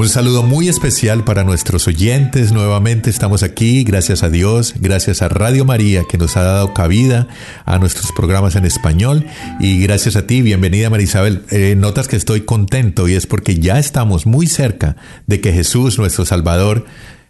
[0.00, 2.52] Un saludo muy especial para nuestros oyentes.
[2.52, 7.28] Nuevamente estamos aquí, gracias a Dios, gracias a Radio María que nos ha dado cabida
[7.66, 9.26] a nuestros programas en español.
[9.60, 11.42] Y gracias a ti, bienvenida Marisabel.
[11.50, 14.96] Eh, notas que estoy contento y es porque ya estamos muy cerca
[15.26, 16.86] de que Jesús, nuestro Salvador,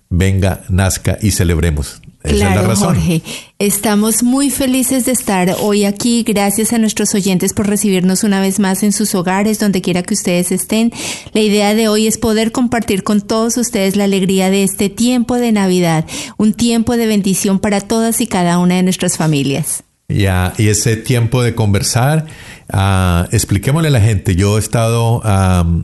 [0.09, 2.01] venga, nazca y celebremos.
[2.23, 2.95] Esa es la Claro, razón.
[2.95, 3.23] Jorge.
[3.59, 6.23] Estamos muy felices de estar hoy aquí.
[6.23, 10.15] Gracias a nuestros oyentes por recibirnos una vez más en sus hogares, donde quiera que
[10.15, 10.93] ustedes estén.
[11.33, 15.37] La idea de hoy es poder compartir con todos ustedes la alegría de este tiempo
[15.37, 16.05] de Navidad,
[16.37, 19.85] un tiempo de bendición para todas y cada una de nuestras familias.
[20.09, 22.27] Ya, y ese tiempo de conversar,
[22.69, 25.23] ah, expliquémosle a la gente, yo he estado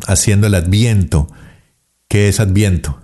[0.07, 1.29] haciendo el adviento.
[2.09, 3.01] ¿Qué es adviento?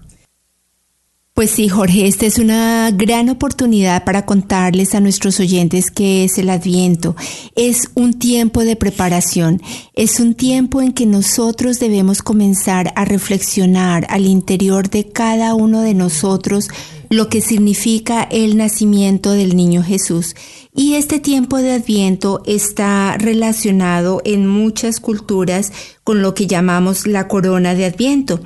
[1.34, 6.36] Pues sí, Jorge, esta es una gran oportunidad para contarles a nuestros oyentes qué es
[6.36, 7.16] el Adviento.
[7.56, 9.62] Es un tiempo de preparación,
[9.94, 15.80] es un tiempo en que nosotros debemos comenzar a reflexionar al interior de cada uno
[15.80, 16.68] de nosotros
[17.08, 20.34] lo que significa el nacimiento del niño Jesús.
[20.74, 25.72] Y este tiempo de Adviento está relacionado en muchas culturas
[26.04, 28.40] con lo que llamamos la corona de Adviento.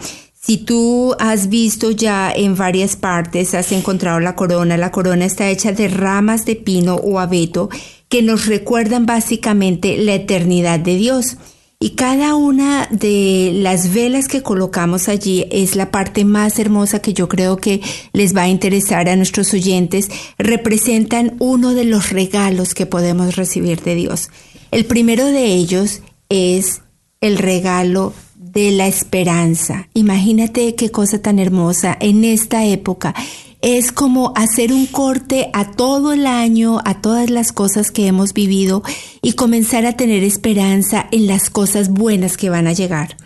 [0.46, 5.50] Si tú has visto ya en varias partes, has encontrado la corona, la corona está
[5.50, 7.68] hecha de ramas de pino o abeto
[8.08, 11.36] que nos recuerdan básicamente la eternidad de Dios.
[11.80, 17.12] Y cada una de las velas que colocamos allí es la parte más hermosa que
[17.12, 17.80] yo creo que
[18.12, 20.08] les va a interesar a nuestros oyentes.
[20.38, 24.30] Representan uno de los regalos que podemos recibir de Dios.
[24.70, 26.82] El primero de ellos es
[27.20, 28.12] el regalo
[28.56, 29.86] de la esperanza.
[29.92, 33.14] Imagínate qué cosa tan hermosa en esta época.
[33.60, 38.32] Es como hacer un corte a todo el año, a todas las cosas que hemos
[38.32, 38.82] vivido
[39.20, 43.18] y comenzar a tener esperanza en las cosas buenas que van a llegar.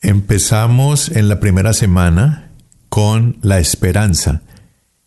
[0.00, 2.50] Empezamos en la primera semana
[2.88, 4.40] con la esperanza.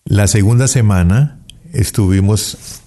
[0.05, 1.39] La segunda semana
[1.71, 2.81] estuvimos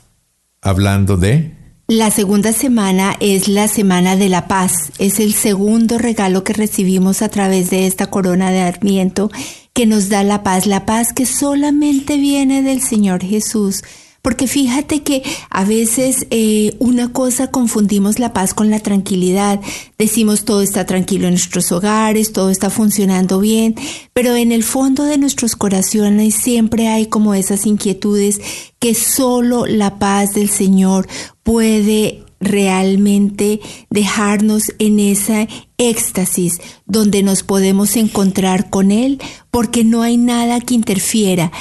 [0.62, 1.55] hablando de
[1.88, 4.90] la segunda semana es la semana de la paz.
[4.98, 9.30] Es el segundo regalo que recibimos a través de esta corona de Adviento
[9.72, 13.84] que nos da la paz, la paz que solamente viene del Señor Jesús.
[14.26, 19.60] Porque fíjate que a veces eh, una cosa confundimos la paz con la tranquilidad.
[19.98, 23.76] Decimos todo está tranquilo en nuestros hogares, todo está funcionando bien,
[24.14, 28.40] pero en el fondo de nuestros corazones siempre hay como esas inquietudes
[28.80, 31.06] que solo la paz del Señor
[31.44, 35.46] puede realmente dejarnos en esa
[35.78, 39.20] éxtasis donde nos podemos encontrar con Él
[39.52, 41.52] porque no hay nada que interfiera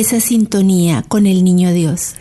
[0.00, 2.14] esa sintonía con el niño Dios.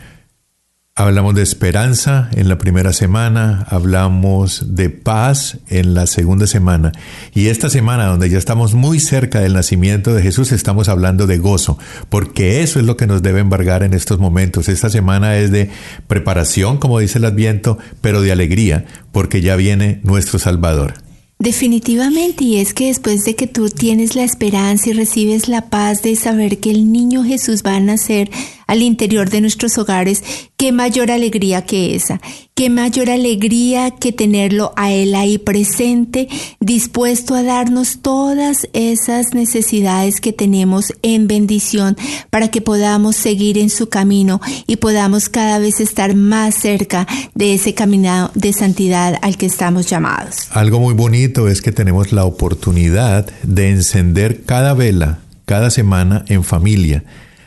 [0.96, 6.92] Hablamos de esperanza en la primera semana, hablamos de paz en la segunda semana
[7.34, 11.40] y esta semana donde ya estamos muy cerca del nacimiento de Jesús estamos hablando de
[11.40, 11.80] gozo,
[12.10, 14.70] porque eso es lo que nos debe embargar en estos momentos.
[14.70, 15.72] Esta semana es de
[16.06, 21.02] preparación, como dice el Adviento, pero de alegría, porque ya viene nuestro Salvador.
[21.39, 26.01] Definitivamente, y es que después de que tú tienes la esperanza y recibes la paz
[26.01, 28.31] de saber que el niño Jesús va a nacer
[28.68, 30.24] al interior de nuestros hogares,
[30.57, 32.21] qué mayor alegría que esa,
[32.56, 36.27] qué mayor alegría que tenerlo a Él ahí presente,
[36.60, 41.98] dispuesto a darnos todas esas necesidades que tenemos en bendición
[42.30, 47.56] para que podamos seguir en su camino y podamos cada vez estar más cerca de
[47.56, 50.48] ese camino de santidad al que estamos llamados.
[50.51, 56.44] Algo muy bonito es que tenemos la oportunidad de encender cada vela cada semana en
[56.44, 57.04] familia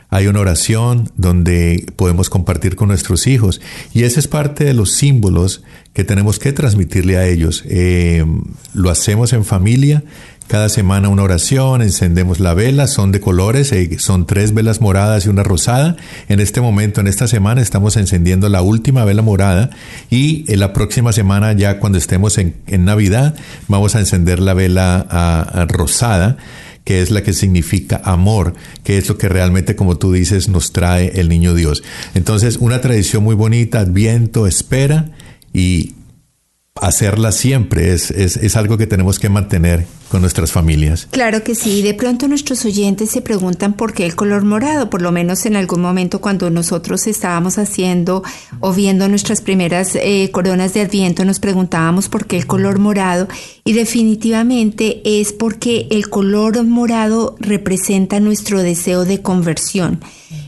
[0.09, 3.61] hay una oración donde podemos compartir con nuestros hijos
[3.93, 5.63] y ese es parte de los símbolos
[5.93, 7.65] que tenemos que transmitirle a ellos.
[7.67, 8.25] Eh,
[8.75, 10.05] lo hacemos en familia,
[10.47, 15.27] cada semana una oración, encendemos la vela, son de colores, eh, son tres velas moradas
[15.27, 15.97] y una rosada.
[16.29, 19.71] En este momento, en esta semana, estamos encendiendo la última vela morada
[20.09, 22.55] y en la próxima semana, ya cuando estemos en,
[22.85, 23.35] Navidad,
[23.67, 26.37] vamos a encender la vela rosada
[26.87, 28.55] que es la que significa amor,
[28.85, 31.83] que es lo que realmente, como tú dices, nos trae el niño Dios.
[32.15, 35.11] Entonces, una tradición muy bonita, adviento, espera
[35.53, 35.95] y
[36.81, 41.09] hacerla siempre es, es, algo que tenemos que mantener con nuestras familias.
[41.11, 41.83] Claro que sí.
[41.83, 44.89] De pronto nuestros oyentes se preguntan por qué el color morado.
[44.89, 48.23] Por lo menos en algún momento cuando nosotros estábamos haciendo
[48.61, 53.27] o viendo nuestras primeras eh, coronas de Adviento nos preguntábamos por qué el color morado.
[53.65, 60.01] Y definitivamente es porque el color morado representa nuestro deseo de conversión.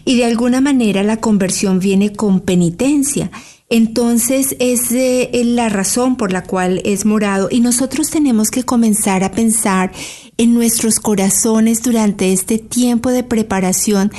[0.05, 3.31] Y de alguna manera la conversión viene con penitencia.
[3.71, 9.33] Entonces es la razón por la cual es morado y nosotros tenemos que comenzar a
[9.33, 9.93] pensar
[10.39, 14.11] en nuestros corazones durante este tiempo de preparación,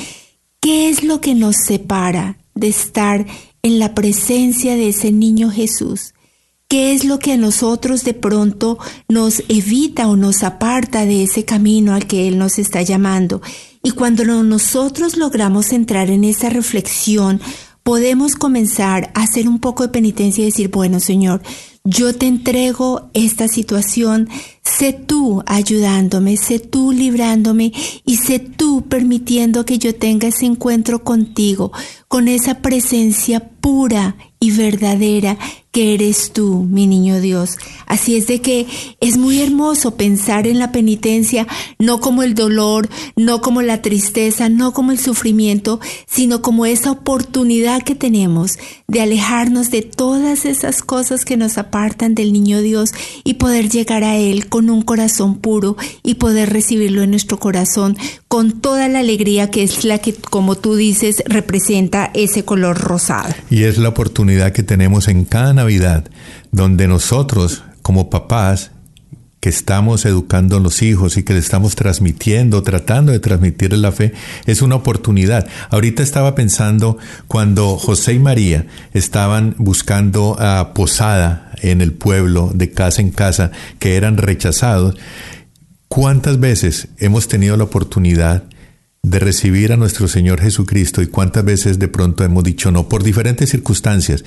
[0.60, 3.26] ¿qué es lo que nos separa de estar
[3.64, 6.14] en la presencia de ese niño Jesús?
[6.68, 8.78] ¿Qué es lo que a nosotros de pronto
[9.08, 13.42] nos evita o nos aparta de ese camino al que Él nos está llamando?
[13.82, 17.42] Y cuando nosotros logramos entrar en esa reflexión,
[17.90, 21.42] podemos comenzar a hacer un poco de penitencia y decir, bueno Señor,
[21.84, 24.30] yo te entrego esta situación,
[24.70, 27.74] sé tú ayudándome, sé tú librándome
[28.06, 31.72] y sé tú permitiendo que yo tenga ese encuentro contigo,
[32.08, 35.38] con esa presencia pura y verdadera
[35.72, 37.58] que eres tú, mi niño Dios.
[37.86, 38.66] Así es de que
[39.02, 41.46] es muy hermoso pensar en la penitencia
[41.78, 46.92] no como el dolor, no como la tristeza, no como el sufrimiento, sino como esa
[46.92, 48.58] oportunidad que tenemos
[48.88, 52.92] de alejarnos de todas esas cosas que nos apartan del niño Dios
[53.24, 57.96] y poder llegar a Él con un corazón puro y poder recibirlo en nuestro corazón
[58.28, 63.36] con toda la alegría que es la que, como tú dices, representa ese color rosado.
[63.52, 66.10] Y es la oportunidad que tenemos en cada Navidad,
[66.52, 68.72] donde nosotros, como papás,
[69.40, 73.92] que estamos educando a los hijos y que le estamos transmitiendo, tratando de transmitirles la
[73.92, 74.14] fe,
[74.46, 75.48] es una oportunidad.
[75.70, 82.72] Ahorita estaba pensando cuando José y María estaban buscando a posada en el pueblo, de
[82.72, 84.98] casa en casa, que eran rechazados,
[85.88, 88.44] ¿cuántas veces hemos tenido la oportunidad
[89.10, 93.02] de recibir a nuestro Señor Jesucristo y cuántas veces de pronto hemos dicho no por
[93.02, 94.24] diferentes circunstancias.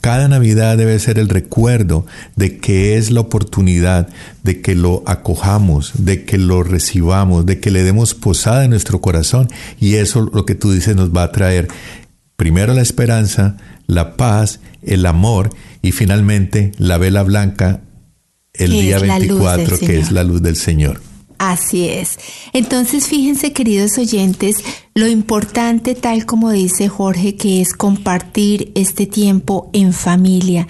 [0.00, 4.08] Cada Navidad debe ser el recuerdo de que es la oportunidad
[4.42, 9.00] de que lo acojamos, de que lo recibamos, de que le demos posada en nuestro
[9.00, 9.48] corazón
[9.80, 11.68] y eso lo que tú dices nos va a traer
[12.34, 15.50] primero la esperanza, la paz, el amor
[15.80, 17.82] y finalmente la vela blanca
[18.52, 21.13] el día 24 que es la luz del Señor.
[21.50, 22.18] Así es.
[22.52, 24.56] Entonces, fíjense, queridos oyentes,
[24.94, 30.66] lo importante, tal como dice Jorge, que es compartir este tiempo en familia.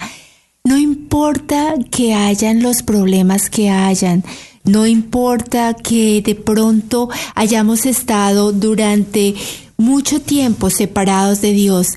[0.65, 4.23] No importa que hayan los problemas que hayan,
[4.65, 9.35] no importa que de pronto hayamos estado durante
[9.77, 11.89] mucho tiempo separados de Dios,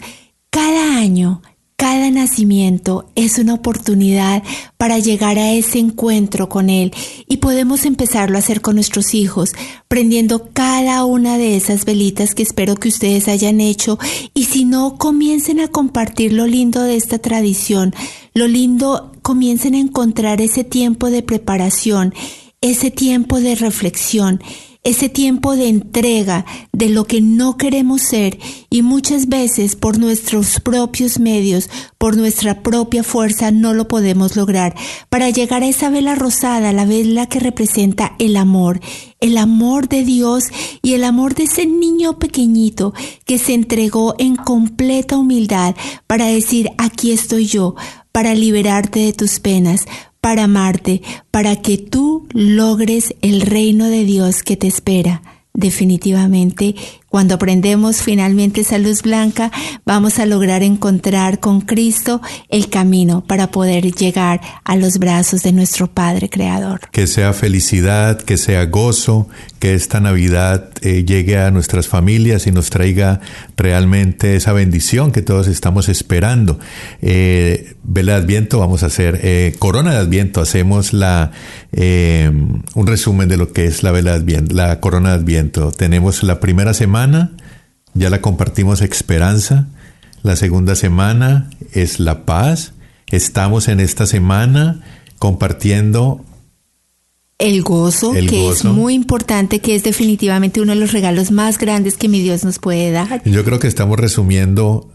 [0.50, 1.42] cada año
[1.78, 4.42] cada nacimiento es una oportunidad
[4.78, 6.92] para llegar a ese encuentro con Él
[7.28, 9.52] y podemos empezarlo a hacer con nuestros hijos,
[9.86, 13.96] prendiendo cada una de esas velitas que espero que ustedes hayan hecho.
[14.34, 17.94] Y si no, comiencen a compartir lo lindo de esta tradición,
[18.34, 22.12] lo lindo, comiencen a encontrar ese tiempo de preparación,
[22.60, 24.40] ese tiempo de reflexión
[24.84, 28.38] ese tiempo de entrega de lo que no queremos ser
[28.70, 31.68] y muchas veces por nuestros propios medios,
[31.98, 34.74] por nuestra propia fuerza no lo podemos lograr.
[35.08, 38.80] Para llegar a esa vela rosada, la vela que representa el amor,
[39.20, 40.44] el amor de Dios
[40.82, 42.94] y el amor de ese niño pequeñito
[43.24, 45.74] que se entregó en completa humildad
[46.06, 47.74] para decir, aquí estoy yo,
[48.12, 49.82] para liberarte de tus penas,
[50.20, 55.22] para amarte, para que tú logres el reino de Dios que te espera.
[55.54, 56.74] Definitivamente
[57.08, 59.50] cuando aprendemos finalmente esa luz blanca,
[59.86, 65.52] vamos a lograr encontrar con Cristo el camino para poder llegar a los brazos de
[65.52, 66.80] nuestro Padre Creador.
[66.92, 69.26] Que sea felicidad, que sea gozo,
[69.58, 73.20] que esta Navidad eh, llegue a nuestras familias y nos traiga
[73.56, 76.60] realmente esa bendición que todos estamos esperando.
[77.00, 81.32] Eh, Vela de Adviento, vamos a hacer eh, Corona de Adviento, hacemos la
[81.70, 85.70] un resumen de lo que es la Vela de Adviento, la Corona de Adviento.
[85.70, 86.97] Tenemos la primera semana
[87.94, 89.68] ya la compartimos esperanza.
[90.22, 92.72] La segunda semana es la paz.
[93.06, 94.80] Estamos en esta semana
[95.18, 96.24] compartiendo
[97.38, 101.96] el gozo, que es muy importante, que es definitivamente uno de los regalos más grandes
[101.96, 103.22] que mi Dios nos puede dar.
[103.24, 104.92] Yo creo que estamos resumiendo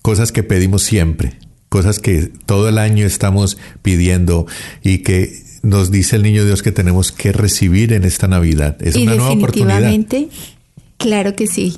[0.00, 4.46] cosas que pedimos siempre, cosas que todo el año estamos pidiendo
[4.82, 8.76] y que nos dice el niño Dios que tenemos que recibir en esta Navidad.
[8.80, 9.92] Es una nueva oportunidad.
[11.02, 11.76] Claro que sí.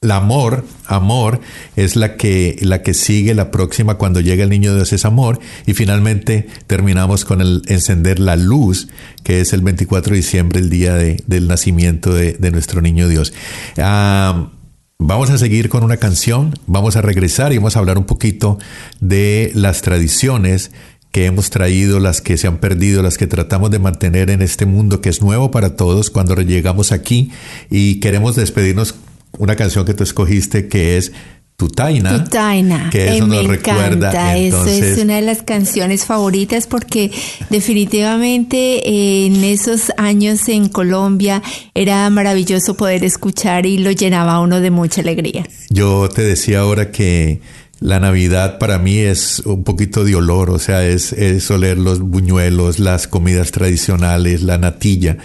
[0.00, 1.40] El amor, amor
[1.74, 5.40] es la que, la que sigue la próxima cuando llega el niño Dios es amor
[5.66, 8.86] y finalmente terminamos con el encender la luz
[9.24, 13.32] que es el 24 de diciembre, el día del nacimiento de, nuestro niño Dios.
[13.76, 14.50] Ah,
[15.00, 18.60] vamos a seguir con una canción, vamos a regresar y vamos a hablar un poquito
[19.00, 20.70] de las tradiciones
[21.10, 24.66] que hemos traído, las que se han perdido, las que tratamos de mantener en este
[24.66, 27.30] mundo que es nuevo para todos cuando llegamos aquí
[27.70, 28.94] y queremos despedirnos
[29.38, 31.12] una canción que tú escogiste que es
[31.58, 32.22] Tutaina.
[32.22, 32.88] Tutaina.
[32.88, 34.36] Que eso nos recuerda.
[34.36, 37.10] Eso es una de las canciones favoritas porque
[37.50, 41.42] definitivamente en esos años en Colombia
[41.74, 45.48] era maravilloso poder escuchar y lo llenaba uno de mucha alegría.
[45.68, 47.40] Yo te decía ahora que
[47.80, 52.00] la Navidad para mí es un poquito de olor, o sea, es, es oler los
[52.00, 55.18] buñuelos, las comidas tradicionales, la natilla.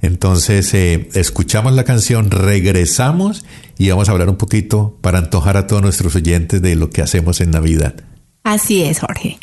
[0.00, 3.44] Entonces, eh, escuchamos la canción, regresamos
[3.76, 7.02] y vamos a hablar un poquito para antojar a todos nuestros oyentes de lo que
[7.02, 7.94] hacemos en Navidad.
[8.42, 9.38] Así es, Jorge.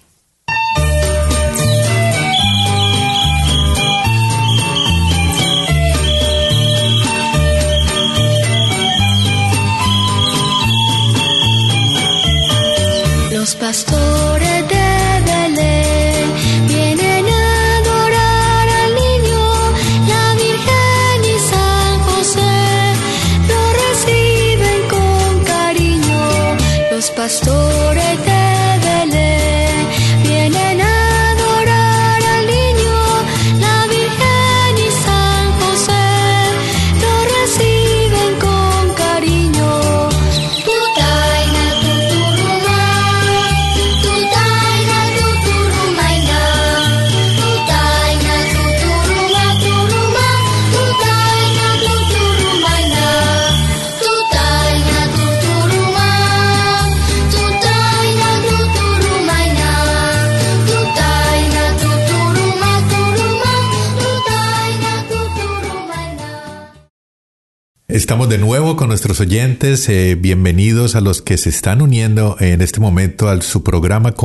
[68.29, 69.87] De nuevo con nuestros oyentes.
[69.87, 74.15] eh, bienvenidos a los que se están uniendo en este momento a su programa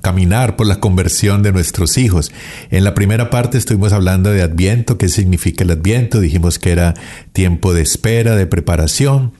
[0.00, 2.32] Caminar por la conversión de nuestros hijos.
[2.70, 6.20] En la primera parte estuvimos hablando de Adviento, qué significa el Adviento.
[6.20, 6.94] Dijimos que era
[7.34, 9.32] tiempo de espera, de preparación.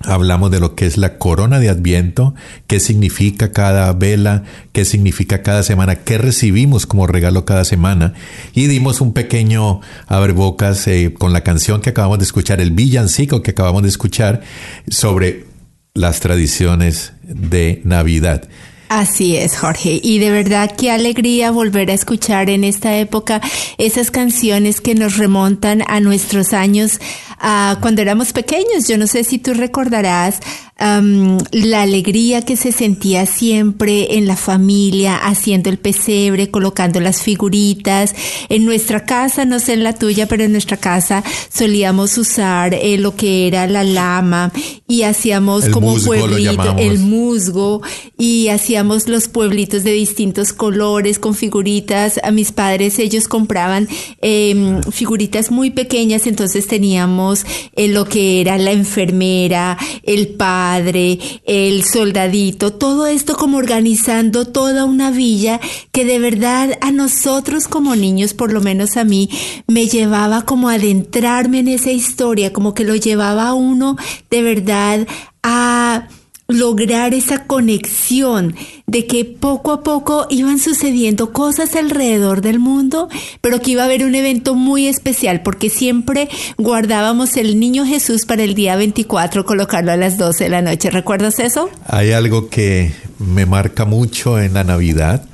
[0.00, 2.34] Hablamos de lo que es la corona de Adviento,
[2.66, 8.12] qué significa cada vela, qué significa cada semana, qué recibimos como regalo cada semana.
[8.52, 13.42] Y dimos un pequeño abrebocas eh, con la canción que acabamos de escuchar, el villancico
[13.42, 14.42] que acabamos de escuchar,
[14.88, 15.46] sobre
[15.94, 18.48] las tradiciones de Navidad.
[18.88, 20.00] Así es, Jorge.
[20.02, 23.40] Y de verdad qué alegría volver a escuchar en esta época
[23.78, 27.00] esas canciones que nos remontan a nuestros años
[27.38, 28.86] ah, cuando éramos pequeños.
[28.86, 30.40] Yo no sé si tú recordarás
[30.78, 38.14] la alegría que se sentía siempre en la familia, haciendo el pesebre, colocando las figuritas.
[38.50, 42.98] En nuestra casa, no sé en la tuya, pero en nuestra casa solíamos usar eh,
[42.98, 44.52] lo que era la lama
[44.86, 47.80] y hacíamos El como pueblito, el musgo
[48.18, 52.20] y hacíamos los pueblitos de distintos colores con figuritas.
[52.22, 53.88] A mis padres ellos compraban
[54.20, 61.84] eh, figuritas muy pequeñas, entonces teníamos eh, lo que era la enfermera, el padre, el
[61.84, 65.60] soldadito, todo esto como organizando toda una villa
[65.92, 69.30] que de verdad a nosotros como niños, por lo menos a mí,
[69.66, 73.96] me llevaba como a adentrarme en esa historia, como que lo llevaba a uno
[74.30, 75.06] de verdad
[75.42, 76.08] a
[76.48, 78.54] lograr esa conexión
[78.86, 83.08] de que poco a poco iban sucediendo cosas alrededor del mundo,
[83.40, 88.26] pero que iba a haber un evento muy especial porque siempre guardábamos el niño Jesús
[88.26, 90.90] para el día 24, colocarlo a las 12 de la noche.
[90.90, 91.68] ¿Recuerdas eso?
[91.86, 95.26] Hay algo que me marca mucho en la Navidad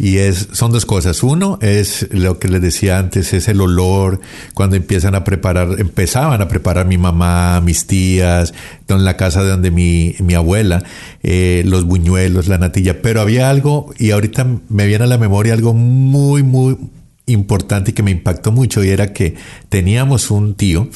[0.00, 1.22] y es son dos cosas.
[1.22, 4.20] Uno es lo que les decía antes, es el olor
[4.54, 8.54] cuando empiezan a preparar, empezaban a preparar mi mamá, mis tías,
[8.88, 10.82] en la casa de donde mi, mi abuela,
[11.22, 13.02] eh, los buñuelos, la natilla.
[13.02, 16.78] Pero había algo y ahorita me viene a la memoria algo muy muy
[17.26, 19.34] importante y que me impactó mucho y era que
[19.68, 20.88] teníamos un tío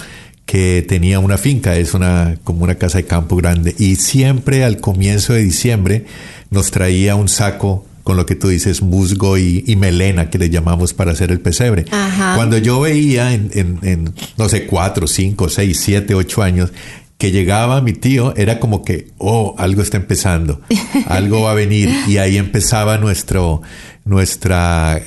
[0.46, 4.80] que tenía una finca, es una como una casa de campo grande y siempre al
[4.80, 6.06] comienzo de diciembre
[6.50, 10.50] nos traía un saco con lo que tú dices, musgo y, y melena, que le
[10.50, 11.86] llamamos para hacer el pesebre.
[11.90, 12.36] Ajá.
[12.36, 16.70] Cuando yo veía en, en- en, no sé, cuatro, cinco, seis, siete, ocho años,
[17.18, 20.60] que llegaba mi tío, era como que, oh, algo está empezando,
[21.08, 21.88] algo va a venir.
[22.06, 23.62] Y ahí empezaba nuestro,
[24.04, 25.00] nuestra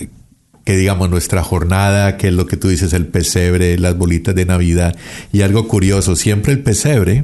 [0.65, 4.45] que digamos nuestra jornada, que es lo que tú dices, el pesebre, las bolitas de
[4.45, 4.97] Navidad.
[5.31, 7.23] Y algo curioso, siempre el pesebre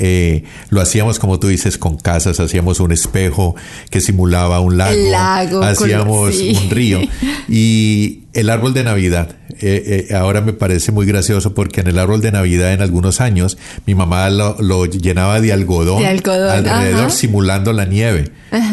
[0.00, 3.56] eh, lo hacíamos como tú dices con casas, hacíamos un espejo
[3.90, 6.56] que simulaba un lago, lago, hacíamos sí.
[6.62, 7.00] un río
[7.48, 9.34] y el árbol de Navidad.
[9.60, 13.20] eh, eh, ahora me parece muy gracioso porque en el árbol de Navidad en algunos
[13.20, 17.10] años mi mamá lo, lo llenaba de algodón, De algodón, alrededor ajá.
[17.10, 18.30] simulando la nieve.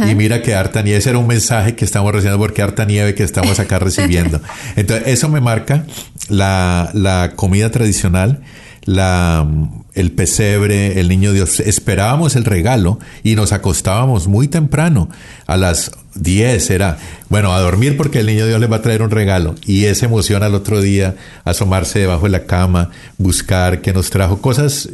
[0.10, 3.16] Y mira que harta nieve, ese era un mensaje que estamos recibiendo porque harta nieve
[3.16, 4.40] que estamos acá recibiendo.
[4.76, 5.86] Entonces, eso me marca
[6.30, 8.42] la, la comida tradicional,
[8.86, 9.48] la,
[9.94, 11.60] el pesebre, el niño Dios.
[11.60, 15.10] Esperábamos el regalo y nos acostábamos muy temprano,
[15.48, 16.98] a las 10 era,
[17.30, 19.56] bueno, a dormir porque el niño Dios le va a traer un regalo.
[19.66, 24.42] Y esa emoción al otro día, asomarse debajo de la cama, buscar que nos trajo
[24.42, 24.90] cosas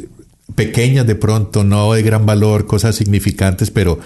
[0.54, 4.00] pequeñas de pronto, no de gran valor, cosas significantes, pero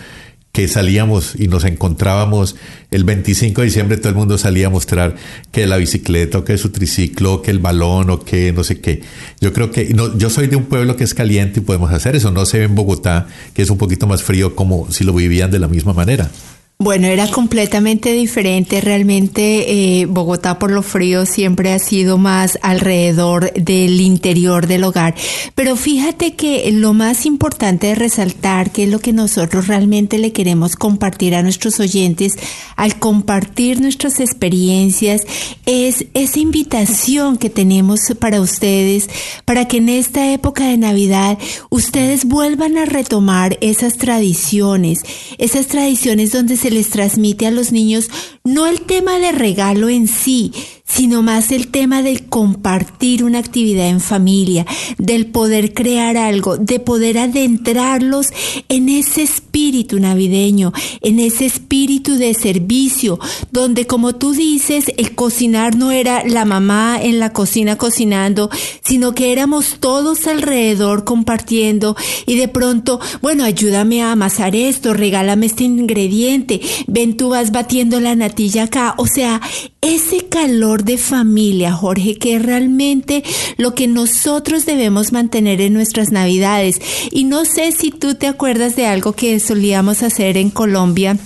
[0.57, 2.57] que salíamos y nos encontrábamos
[2.91, 5.15] el 25 de diciembre, todo el mundo salía a mostrar
[5.53, 8.81] que la bicicleta, o que su triciclo, o que el balón, o que no sé
[8.81, 9.03] qué.
[9.39, 12.17] Yo creo que no, yo soy de un pueblo que es caliente y podemos hacer
[12.17, 12.31] eso.
[12.31, 15.51] No se ve en Bogotá, que es un poquito más frío, como si lo vivían
[15.51, 16.31] de la misma manera.
[16.79, 18.83] Bueno, era completamente diferente.
[18.83, 25.15] Realmente eh, Bogotá por lo frío siempre ha sido más alrededor del interior del hogar.
[25.55, 30.33] Pero fíjate que lo más importante de resaltar, que es lo que nosotros realmente le
[30.33, 32.35] queremos compartir a nuestros oyentes
[32.77, 35.23] al compartir nuestras experiencias,
[35.65, 39.09] es esa invitación que tenemos para ustedes,
[39.47, 41.39] para que en esta época de Navidad
[41.71, 44.99] ustedes vuelvan a retomar esas tradiciones,
[45.39, 48.09] esas tradiciones donde se les transmite a los niños
[48.45, 50.53] no el tema de regalo en sí,
[50.87, 54.65] sino más el tema del compartir una actividad en familia,
[54.99, 58.29] del poder crear algo, de poder adentrarlos
[58.69, 63.19] en ese espíritu navideño, en ese espíritu de servicio,
[63.51, 68.49] donde como tú dices, el cocinar no era la mamá en la cocina cocinando,
[68.83, 71.97] sino que éramos todos alrededor compartiendo
[72.27, 77.99] y de pronto, bueno, ayúdame a amasar esto, regálame este ingrediente, ven tú vas batiendo
[78.01, 79.41] la natilla acá, o sea,
[79.81, 83.23] ese calor de familia, Jorge, que es realmente
[83.57, 86.81] lo que nosotros debemos mantener en nuestras navidades.
[87.11, 91.17] Y no sé si tú te acuerdas de algo que solíamos hacer en Colombia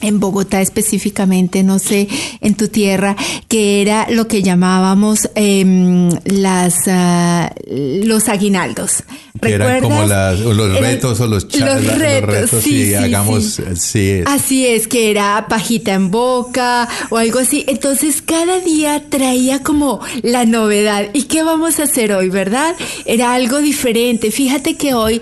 [0.00, 2.08] en Bogotá específicamente, no sé,
[2.40, 3.16] en tu tierra,
[3.48, 9.04] que era lo que llamábamos eh, las uh, los aguinaldos.
[9.40, 12.94] Que eran como las, los retos o los, los, retos, los retos, sí, y sí,
[12.94, 13.62] hagamos, sí.
[13.74, 14.10] sí.
[14.10, 14.26] es.
[14.26, 17.64] Así es, que era pajita en boca o algo así.
[17.68, 21.10] Entonces cada día traía como la novedad.
[21.12, 22.74] ¿Y qué vamos a hacer hoy, verdad?
[23.04, 24.30] Era algo diferente.
[24.30, 25.20] Fíjate que hoy,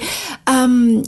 [0.49, 1.03] um,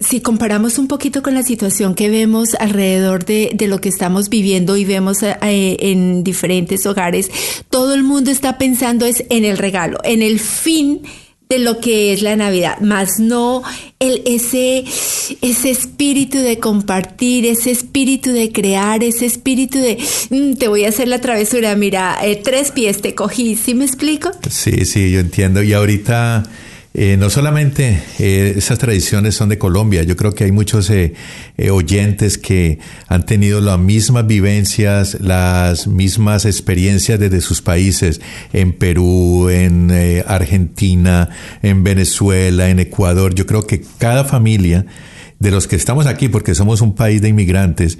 [0.00, 2.56] si comparamos un poquito con la situación que vemos
[3.00, 5.36] de, lo que estamos viviendo y vemos eh,
[5.80, 7.30] en diferentes hogares,
[7.70, 11.02] todo el mundo está pensando es en el regalo, en el fin
[11.48, 13.62] de lo que es la Navidad, más no
[13.98, 14.84] el, ese,
[15.40, 20.90] ese espíritu de compartir, ese espíritu de crear, ese espíritu de mm, te voy a
[20.90, 24.30] hacer la travesura, mira, eh, tres pies te cogí, ¿sí me explico?
[24.50, 25.62] Sí, sí, yo entiendo.
[25.62, 26.44] Y ahorita
[26.94, 31.14] eh, no solamente eh, esas tradiciones son de Colombia, yo creo que hay muchos eh,
[31.70, 38.20] oyentes que han tenido las mismas vivencias, las mismas experiencias desde sus países,
[38.52, 39.90] en Perú, en
[40.26, 41.28] Argentina,
[41.62, 43.34] en Venezuela, en Ecuador.
[43.34, 44.86] Yo creo que cada familia
[45.38, 47.98] de los que estamos aquí, porque somos un país de inmigrantes,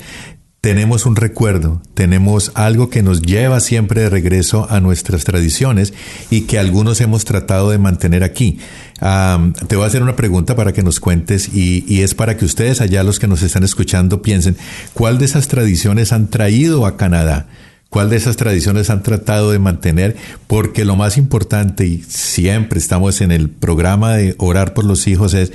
[0.61, 5.95] tenemos un recuerdo, tenemos algo que nos lleva siempre de regreso a nuestras tradiciones
[6.31, 8.59] y que algunos hemos tratado de mantener aquí.
[8.99, 12.81] Te voy a hacer una pregunta para que nos cuentes y, es para que ustedes
[12.81, 14.57] allá, los que nos están escuchando, piensen
[14.95, 17.47] cuál de esas tradiciones han traído a Canadá.
[17.89, 20.15] ¿Cuál de esas tradiciones han tratado de mantener?
[20.47, 25.33] Porque lo más importante, y siempre estamos en el programa de orar por los hijos,
[25.33, 25.53] es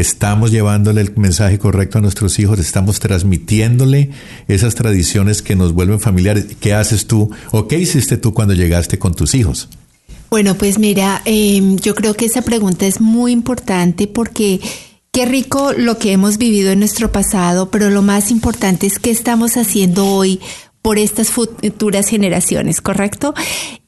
[0.00, 4.10] estamos llevándole el mensaje correcto a nuestros hijos, estamos transmitiéndole
[4.46, 6.46] esas tradiciones que nos vuelven familiares.
[6.60, 9.68] ¿Qué haces tú o qué hiciste tú cuando llegaste con tus hijos?
[10.30, 14.60] Bueno, pues mira, eh, yo creo que esa pregunta es muy importante porque
[15.10, 19.10] qué rico lo que hemos vivido en nuestro pasado, pero lo más importante es qué
[19.10, 20.40] estamos haciendo hoy
[20.82, 23.34] por estas futuras generaciones, ¿correcto?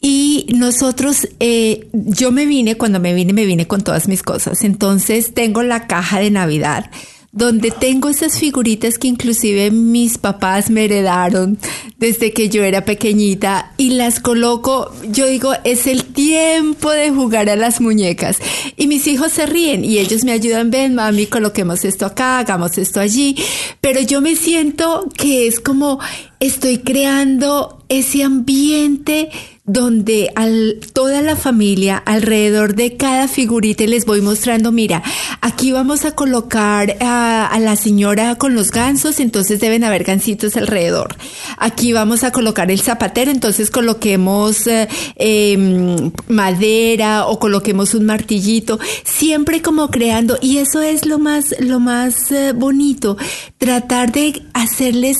[0.01, 4.65] Y nosotros, eh, yo me vine, cuando me vine, me vine con todas mis cosas.
[4.65, 6.91] Entonces tengo la caja de Navidad
[7.33, 11.59] donde tengo esas figuritas que inclusive mis papás me heredaron
[11.97, 17.49] desde que yo era pequeñita y las coloco, yo digo, es el tiempo de jugar
[17.49, 18.39] a las muñecas.
[18.77, 22.79] Y mis hijos se ríen y ellos me ayudan, ven mami, coloquemos esto acá, hagamos
[22.79, 23.37] esto allí,
[23.81, 26.01] pero yo me siento que es como
[26.41, 29.31] estoy creando ese ambiente
[29.73, 35.03] donde al, toda la familia alrededor de cada figurita les voy mostrando, mira,
[35.41, 41.15] aquí vamos a colocar a, la señora con los gansos, entonces deben haber gansitos alrededor.
[41.59, 48.81] Aquí vamos a colocar el zapatero, entonces coloquemos eh, eh, madera o coloquemos un martillito,
[49.05, 53.17] siempre como creando, y eso es lo más, lo más eh, bonito,
[53.59, 55.19] tratar de hacerles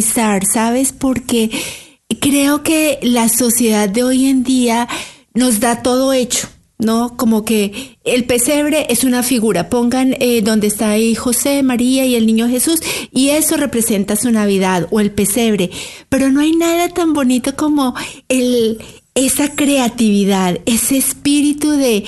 [0.00, 0.92] ¿sabes?
[0.92, 1.50] Porque
[2.20, 4.88] creo que la sociedad de hoy en día
[5.34, 6.48] nos da todo hecho.
[6.78, 7.16] ¿no?
[7.16, 12.16] Como que el pesebre es una figura, pongan eh, donde está ahí José, María y
[12.16, 12.80] el niño Jesús,
[13.12, 15.70] y eso representa su Navidad o el pesebre,
[16.08, 17.94] pero no hay nada tan bonito como
[18.28, 18.78] el,
[19.14, 22.04] esa creatividad, ese espíritu de,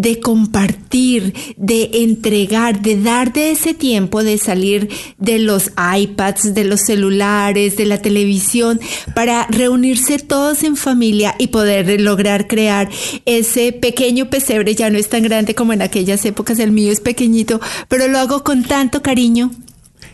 [0.00, 6.64] de compartir, de entregar, de dar de ese tiempo, de salir de los iPads, de
[6.64, 8.80] los celulares, de la televisión,
[9.14, 12.88] para reunirse todos en familia y poder lograr crear
[13.24, 14.76] ese pequeño pesebre.
[14.76, 18.18] Ya no es tan grande como en aquellas épocas, el mío es pequeñito, pero lo
[18.18, 19.50] hago con tanto cariño.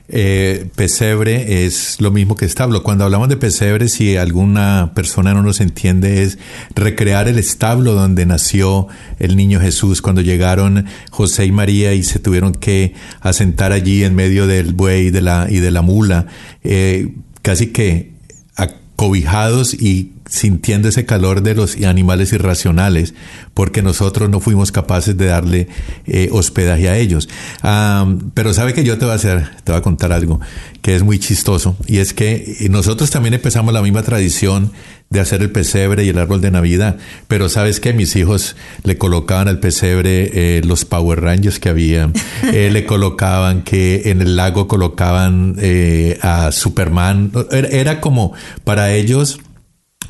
[0.07, 2.83] Eh, pesebre es lo mismo que establo.
[2.83, 6.39] Cuando hablamos de pesebre, si alguna persona no nos entiende, es
[6.75, 8.89] recrear el establo donde nació
[9.19, 14.15] el niño Jesús, cuando llegaron José y María y se tuvieron que asentar allí en
[14.15, 16.27] medio del buey y de la, y de la mula,
[16.63, 18.13] eh, casi que
[18.57, 23.15] acobijados y sintiendo ese calor de los animales irracionales,
[23.53, 25.69] porque nosotros no fuimos capaces de darle
[26.07, 27.29] eh, hospedaje a ellos.
[27.63, 30.41] Um, pero sabe que yo te voy a hacer, te voy a contar algo
[30.83, 34.73] que es muy chistoso, y es que nosotros también empezamos la misma tradición
[35.11, 36.97] de hacer el pesebre y el árbol de Navidad,
[37.29, 42.11] pero sabes que mis hijos le colocaban al pesebre eh, los Power Rangers que había,
[42.53, 48.33] eh, le colocaban que en el lago colocaban eh, a Superman, era, era como
[48.65, 49.39] para ellos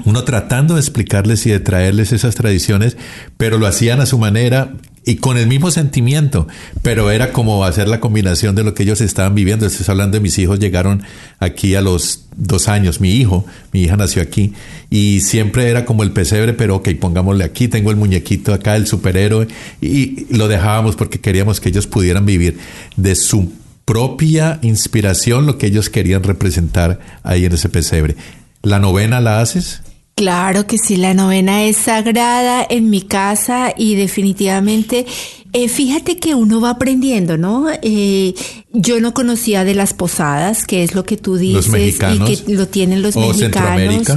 [0.04, 2.96] uno tratando de explicarles y de traerles esas tradiciones,
[3.36, 4.72] pero lo hacían a su manera
[5.06, 6.48] y con el mismo sentimiento,
[6.82, 9.66] pero era como hacer la combinación de lo que ellos estaban viviendo.
[9.66, 11.02] Estoy hablando de mis hijos, llegaron
[11.40, 14.54] aquí a los dos años, mi hijo, mi hija nació aquí,
[14.90, 18.86] y siempre era como el pesebre, pero ok, pongámosle aquí, tengo el muñequito acá, el
[18.86, 19.46] superhéroe,
[19.80, 22.58] y lo dejábamos porque queríamos que ellos pudieran vivir
[22.96, 23.52] de su
[23.84, 28.16] propia inspiración lo que ellos querían representar ahí en ese pesebre.
[28.64, 29.82] ¿La novena la haces?
[30.14, 35.06] Claro que sí, la novena es sagrada en mi casa y definitivamente,
[35.52, 37.66] eh, fíjate que uno va aprendiendo, ¿no?
[37.82, 38.34] Eh,
[38.72, 42.68] yo no conocía de las posadas, que es lo que tú dices y que lo
[42.68, 44.08] tienen los o mexicanos.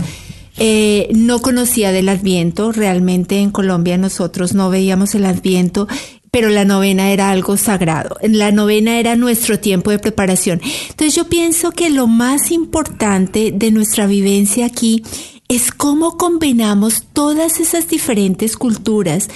[0.59, 5.87] Eh, no conocía del Adviento, realmente en Colombia nosotros no veíamos el Adviento
[6.31, 8.17] pero la novena era algo sagrado.
[8.21, 10.61] La novena era nuestro tiempo de preparación.
[10.89, 15.03] Entonces yo pienso que lo más importante de nuestra vivencia aquí
[15.47, 19.29] es cómo combinamos todas esas diferentes culturas,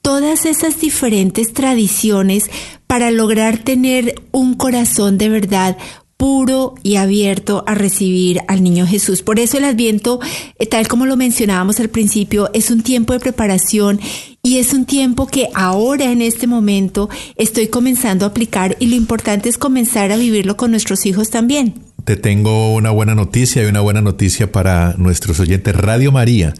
[0.00, 2.44] todas esas diferentes tradiciones
[2.86, 5.76] para lograr tener un corazón de verdad
[6.16, 9.22] puro y abierto a recibir al niño Jesús.
[9.22, 10.20] Por eso el adviento,
[10.58, 14.00] eh, tal como lo mencionábamos al principio, es un tiempo de preparación
[14.46, 18.94] y es un tiempo que ahora en este momento estoy comenzando a aplicar y lo
[18.94, 21.74] importante es comenzar a vivirlo con nuestros hijos también.
[22.04, 25.74] Te tengo una buena noticia y una buena noticia para nuestros oyentes.
[25.74, 26.54] Radio María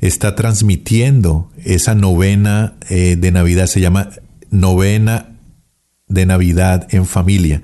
[0.00, 4.10] está transmitiendo esa novena eh, de Navidad, se llama
[4.50, 5.30] novena
[6.08, 7.62] de Navidad en familia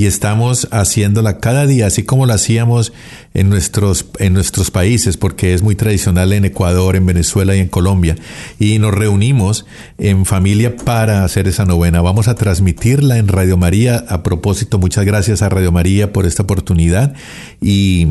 [0.00, 2.94] y estamos haciéndola cada día, así como la hacíamos
[3.34, 7.68] en nuestros, en nuestros países, porque es muy tradicional en Ecuador, en Venezuela y en
[7.68, 8.16] Colombia.
[8.58, 9.66] Y nos reunimos
[9.98, 12.00] en familia para hacer esa novena.
[12.00, 14.02] Vamos a transmitirla en Radio María.
[14.08, 17.12] A propósito, muchas gracias a Radio María por esta oportunidad
[17.60, 18.06] y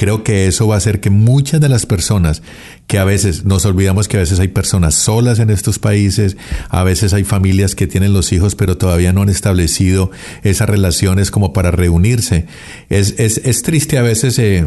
[0.00, 2.40] Creo que eso va a hacer que muchas de las personas
[2.86, 6.38] que a veces nos olvidamos que a veces hay personas solas en estos países,
[6.70, 10.10] a veces hay familias que tienen los hijos pero todavía no han establecido
[10.42, 12.46] esas relaciones como para reunirse.
[12.88, 14.64] Es, es, es triste a veces eh,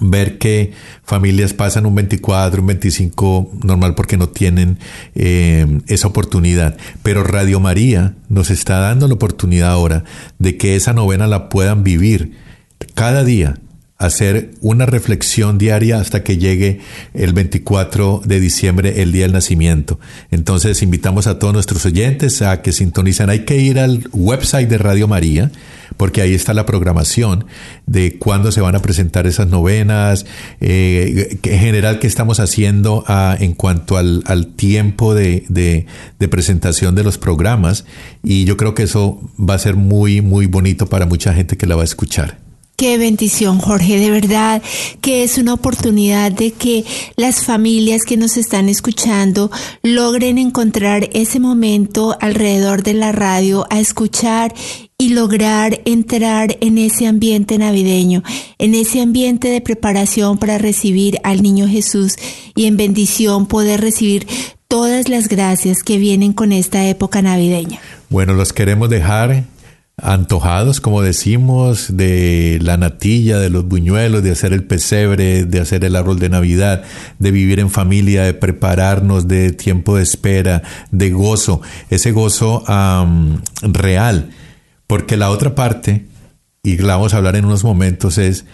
[0.00, 4.78] ver que familias pasan un 24, un 25 normal porque no tienen
[5.14, 6.76] eh, esa oportunidad.
[7.02, 10.04] Pero Radio María nos está dando la oportunidad ahora
[10.38, 12.32] de que esa novena la puedan vivir
[12.94, 13.61] cada día
[14.02, 16.80] hacer una reflexión diaria hasta que llegue
[17.14, 20.00] el 24 de diciembre, el día del nacimiento.
[20.30, 23.30] Entonces invitamos a todos nuestros oyentes a que sintonicen.
[23.30, 25.52] Hay que ir al website de Radio María,
[25.96, 27.44] porque ahí está la programación
[27.86, 30.26] de cuándo se van a presentar esas novenas,
[30.60, 34.22] eh, en general qué estamos haciendo ah, en cuanto al,
[34.56, 37.84] tiempo de, de presentación de los programas.
[38.24, 41.66] Y yo creo que eso va a ser muy, muy bonito para mucha gente que
[41.66, 42.41] la va a escuchar.
[42.82, 44.60] Qué bendición, Jorge, de verdad
[45.00, 49.52] que es una oportunidad de que las familias que nos están escuchando
[49.84, 54.52] logren encontrar ese momento alrededor de la radio a escuchar
[54.98, 58.24] y lograr entrar en ese ambiente navideño,
[58.58, 62.16] en ese ambiente de preparación para recibir al niño Jesús
[62.56, 64.26] y en bendición poder recibir
[64.66, 67.78] todas las gracias que vienen con esta época navideña.
[68.10, 69.44] Bueno, los queremos dejar
[69.96, 75.84] antojados, como decimos, de la natilla, de los buñuelos, de hacer el pesebre, de hacer
[75.84, 76.82] el árbol de Navidad,
[77.18, 82.64] de vivir en familia, de prepararnos, de tiempo de espera, de gozo, ese gozo
[83.62, 84.30] real.
[84.86, 86.06] Porque la otra parte,
[86.62, 88.44] y la vamos a hablar en unos momentos, es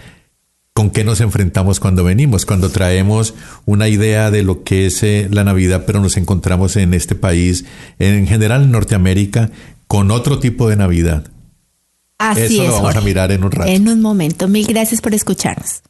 [0.74, 5.27] con qué nos enfrentamos cuando venimos, cuando traemos una idea de lo que es eh,
[5.29, 7.64] la Navidad, pero nos encontramos en este país,
[7.98, 9.51] en general en Norteamérica,
[9.88, 11.24] con otro tipo de Navidad.
[12.18, 12.68] Así Eso es.
[12.68, 13.70] lo vamos a mirar en un rato.
[13.70, 14.46] En un momento.
[14.46, 15.83] Mil gracias por escucharnos.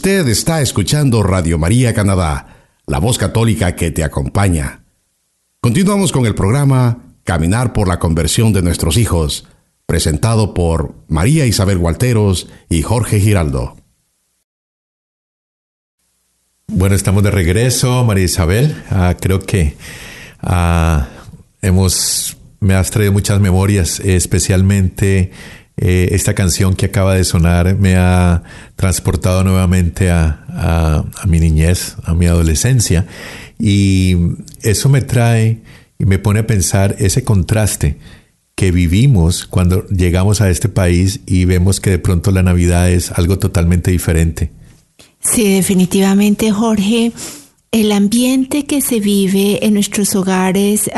[0.00, 4.82] Usted está escuchando Radio María Canadá, la voz católica que te acompaña.
[5.60, 9.46] Continuamos con el programa Caminar por la conversión de nuestros hijos,
[9.84, 13.76] presentado por María Isabel Gualteros y Jorge Giraldo.
[16.68, 18.82] Bueno, estamos de regreso, María Isabel.
[18.88, 19.76] Ah, creo que
[20.40, 21.08] ah,
[21.60, 25.30] hemos, me has traído muchas memorias, especialmente
[25.82, 28.42] eh, esta canción que acaba de sonar me ha
[28.76, 33.06] transportado nuevamente a, a, a, mi niñez, a mi adolescencia,
[33.58, 34.14] y
[34.62, 35.62] eso me trae
[35.98, 37.96] y me pone a pensar ese contraste
[38.54, 43.10] que vivimos cuando llegamos a este país y vemos que de pronto la Navidad es
[43.12, 44.50] algo totalmente diferente.
[45.20, 47.12] Sí, definitivamente, Jorge.
[47.72, 50.90] El ambiente que se vive en nuestros hogares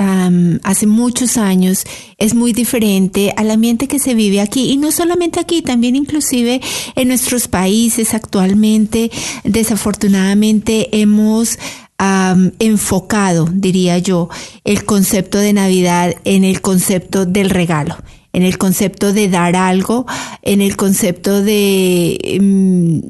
[0.62, 1.84] hace muchos años
[2.16, 6.62] es muy diferente al ambiente que se vive aquí y no solamente aquí, también inclusive
[6.96, 9.10] en nuestros países actualmente.
[9.44, 11.58] Desafortunadamente hemos
[12.00, 14.30] um, enfocado, diría yo,
[14.64, 17.98] el concepto de Navidad en el concepto del regalo
[18.34, 20.06] en el concepto de dar algo,
[20.40, 23.02] en el concepto de um,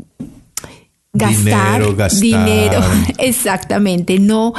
[1.13, 2.21] gastar dinero, gastar.
[2.21, 2.81] dinero,
[3.19, 4.55] exactamente, no.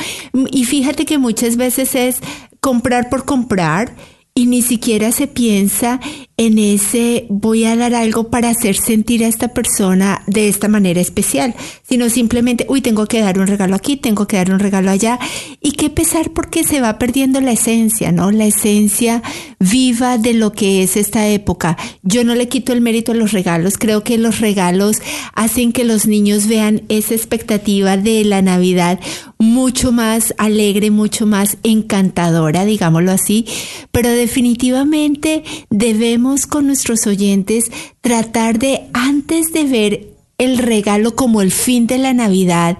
[0.51, 2.19] Y fíjate que muchas veces es
[2.59, 3.95] comprar por comprar
[4.35, 5.99] y ni siquiera se piensa
[6.35, 10.99] en ese voy a dar algo para hacer sentir a esta persona de esta manera
[10.99, 11.53] especial,
[11.87, 15.19] sino simplemente, uy, tengo que dar un regalo aquí, tengo que dar un regalo allá.
[15.61, 18.31] Y qué pesar porque se va perdiendo la esencia, ¿no?
[18.31, 19.21] La esencia
[19.59, 21.77] viva de lo que es esta época.
[22.01, 24.97] Yo no le quito el mérito a los regalos, creo que los regalos
[25.35, 28.99] hacen que los niños vean esa expectativa de la Navidad
[29.37, 33.45] mucho más alegre, mucho más encantadora, digámoslo así,
[33.91, 37.65] pero definitivamente debemos con nuestros oyentes
[38.01, 40.07] tratar de, antes de ver
[40.37, 42.77] el regalo como el fin de la Navidad,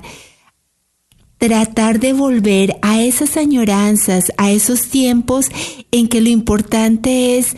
[1.38, 5.47] tratar de volver a esas añoranzas, a esos tiempos
[5.91, 7.56] en que lo importante es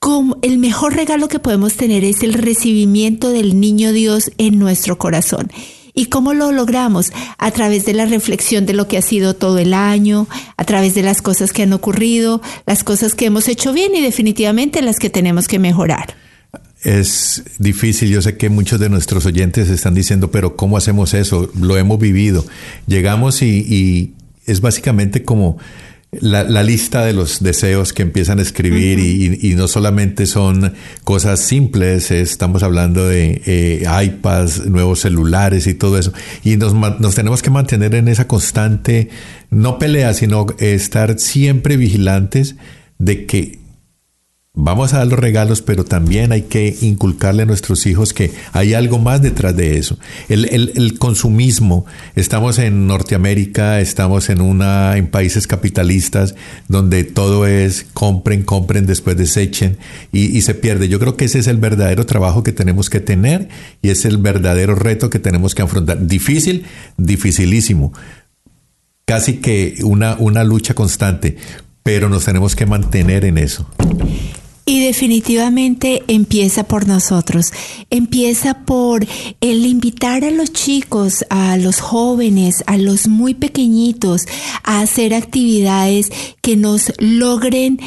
[0.00, 4.98] como el mejor regalo que podemos tener es el recibimiento del niño Dios en nuestro
[4.98, 5.50] corazón.
[5.94, 7.12] ¿Y cómo lo logramos?
[7.38, 10.26] A través de la reflexión de lo que ha sido todo el año,
[10.56, 14.02] a través de las cosas que han ocurrido, las cosas que hemos hecho bien y
[14.02, 16.16] definitivamente las que tenemos que mejorar.
[16.82, 21.50] Es difícil, yo sé que muchos de nuestros oyentes están diciendo, pero ¿cómo hacemos eso?
[21.58, 22.44] Lo hemos vivido.
[22.86, 24.14] Llegamos y,
[24.46, 25.56] es básicamente como
[26.20, 29.38] la, la, lista de los deseos que empiezan a escribir uh -huh.
[29.42, 30.74] y, y, no solamente son
[31.04, 36.12] cosas simples, estamos hablando de eh, iPads, nuevos celulares y todo eso.
[36.44, 39.08] Y nos, nos, tenemos que mantener en esa constante,
[39.50, 42.56] no pelea, sino estar siempre vigilantes
[42.98, 43.63] de que
[44.56, 48.74] Vamos a dar los regalos, pero también hay que inculcarle a nuestros hijos que hay
[48.74, 49.98] algo más detrás de eso.
[50.28, 56.36] El, consumismo, estamos en Norteamérica, estamos en una, en países capitalistas
[56.68, 59.76] donde todo es compren, compren, después desechen
[60.12, 60.88] y, y se pierde.
[60.88, 63.48] Yo creo que ese es el verdadero trabajo que tenemos que tener
[63.82, 66.06] y es el verdadero reto que tenemos que afrontar.
[66.06, 66.64] Difícil,
[66.96, 67.92] dificilísimo.
[69.04, 71.38] Casi que una, una lucha constante,
[71.82, 73.68] pero nos tenemos que mantener en eso.
[74.66, 77.52] Y definitivamente empieza por nosotros,
[77.90, 79.06] empieza por
[79.42, 84.22] el invitar a los chicos, a los jóvenes, a los muy pequeñitos
[84.62, 87.78] a hacer actividades que nos logren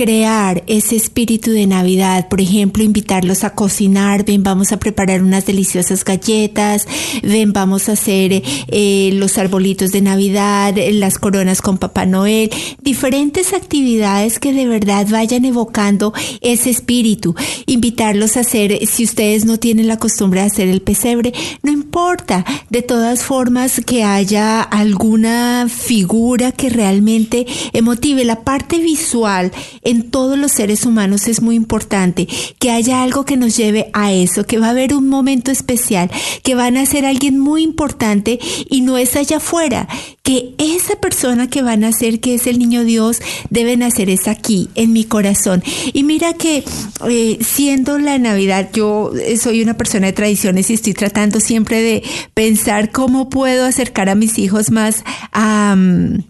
[0.00, 5.44] crear ese espíritu de Navidad, por ejemplo, invitarlos a cocinar, ven, vamos a preparar unas
[5.44, 6.88] deliciosas galletas,
[7.22, 13.52] ven, vamos a hacer eh, los arbolitos de Navidad, las coronas con Papá Noel, diferentes
[13.52, 17.34] actividades que de verdad vayan evocando ese espíritu,
[17.66, 22.46] invitarlos a hacer, si ustedes no tienen la costumbre de hacer el pesebre, no importa,
[22.70, 29.52] de todas formas que haya alguna figura que realmente emotive la parte visual,
[29.90, 32.28] en todos los seres humanos es muy importante
[32.58, 36.10] que haya algo que nos lleve a eso, que va a haber un momento especial,
[36.42, 38.38] que van a ser alguien muy importante
[38.68, 39.88] y no es allá afuera,
[40.22, 43.20] que esa persona que van a ser, que es el niño Dios,
[43.50, 45.62] deben hacer es aquí, en mi corazón.
[45.92, 46.64] Y mira que
[47.08, 52.02] eh, siendo la Navidad, yo soy una persona de tradiciones y estoy tratando siempre de
[52.34, 55.74] pensar cómo puedo acercar a mis hijos más a...
[55.76, 56.29] Um,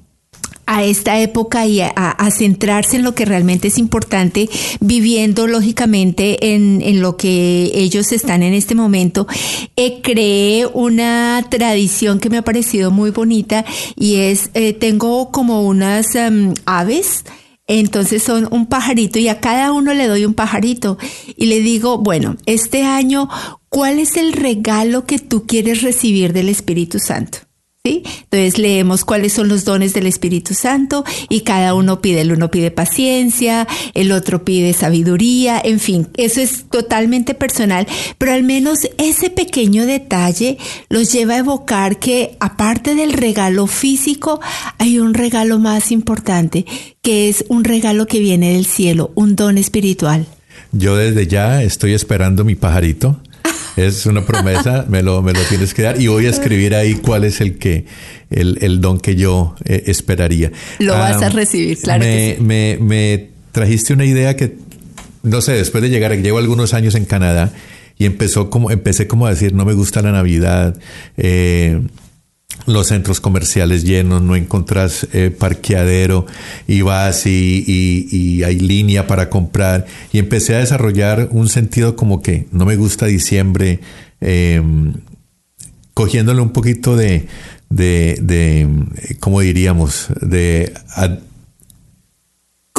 [0.71, 4.49] a esta época y a, centrarse en lo que realmente es importante,
[4.79, 9.27] viviendo lógicamente en, en lo que ellos están en este momento,
[9.75, 13.65] eh, creé una tradición que me ha parecido muy bonita
[13.97, 17.25] y es, eh, tengo como unas um, aves,
[17.67, 20.99] entonces son un pajarito y a cada uno le doy un pajarito
[21.37, 23.29] y le digo, bueno, este año
[23.69, 27.50] ¿cuál es el regalo que tú quieres recibir del Espíritu Santo?
[27.83, 28.03] ¿Sí?
[28.25, 32.51] Entonces leemos cuáles son los dones del Espíritu Santo y cada uno pide, el uno
[32.51, 37.87] pide paciencia, el otro pide sabiduría, en fin, eso es totalmente personal,
[38.19, 40.59] pero al menos ese pequeño detalle
[40.91, 44.43] los lleva a evocar que aparte del regalo físico,
[44.77, 46.67] hay un regalo más importante,
[47.01, 50.27] que es un regalo que viene del cielo, un don espiritual.
[50.73, 53.23] Yo desde ya estoy esperando mi pajarito.
[53.77, 56.95] Es una promesa, me lo, me lo tienes que dar y voy a escribir ahí
[56.95, 57.85] cuál es el que
[58.31, 60.53] el, el don que yo eh, esperaría.
[60.79, 62.43] Lo vas a recibir, claro Me, que sí.
[62.43, 64.57] me, me trajiste una idea que,
[65.23, 67.53] no sé, después de llegar, llevo algunos años en Canadá
[67.99, 70.79] y empezó como, empecé como a decir, no me gusta la Navidad,
[71.17, 71.81] eh,
[72.67, 76.27] los centros comerciales llenos, no encontrás eh, parqueadero
[76.69, 79.87] y vas y, y- hay línea para comprar.
[80.13, 83.81] Y empecé a desarrollar un sentido como que no me gusta diciembre,
[84.21, 84.63] eh,
[85.95, 87.27] cogiéndole un poquito de,
[87.69, 88.69] de,
[89.21, 90.09] ¿cómo diríamos?
[90.21, 90.73] De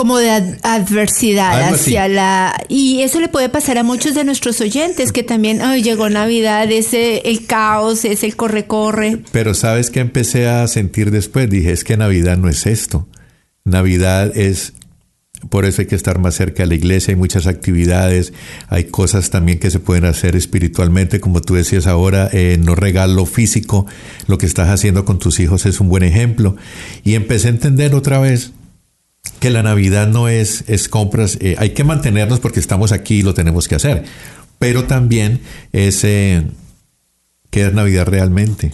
[0.01, 1.91] como de ad- adversidad Algo así.
[1.91, 5.83] hacia la y eso le puede pasar a muchos de nuestros oyentes que también ay
[5.83, 11.11] llegó Navidad es el caos es el corre corre Pero sabes que empecé a sentir
[11.11, 13.07] después, dije, es que Navidad no es esto.
[13.63, 14.73] Navidad es,
[15.49, 18.33] por eso hay que estar más cerca de la iglesia, hay muchas actividades,
[18.69, 23.25] hay cosas también que se pueden hacer espiritualmente, como tú decías ahora, eh, no regalo
[23.25, 23.85] físico,
[24.27, 26.55] lo que estás haciendo con tus hijos es un buen ejemplo.
[27.03, 28.51] Y empecé a entender otra vez
[29.39, 33.21] que la Navidad no es, es compras, eh, hay que mantenernos porque estamos aquí y
[33.23, 34.05] lo tenemos que hacer,
[34.59, 35.41] pero también
[35.71, 36.03] es...
[36.03, 36.43] eh,
[37.51, 38.71] ¿Qué es Navidad realmente?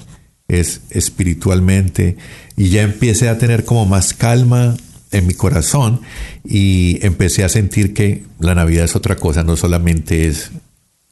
[0.48, 2.16] Es espiritualmente.
[2.56, 4.78] Y ya empecé a tener como más calma
[5.12, 6.02] en mi corazón
[6.46, 10.52] y empecé a sentir que la Navidad es otra cosa, no solamente es